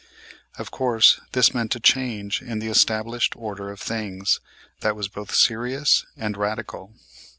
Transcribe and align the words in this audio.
Of 0.57 0.71
course 0.71 1.21
this 1.33 1.53
meant 1.53 1.75
a 1.75 1.79
change 1.79 2.41
in 2.41 2.57
the 2.57 2.69
established 2.69 3.35
order 3.35 3.69
of 3.69 3.79
things 3.79 4.39
that 4.79 4.95
was 4.95 5.07
both 5.07 5.35
serious 5.35 6.07
and 6.17 6.35
radical. 6.35 6.95